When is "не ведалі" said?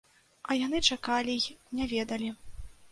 1.81-2.37